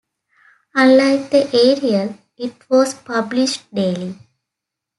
[0.73, 4.17] Unlike the "Ariel", it was published daily.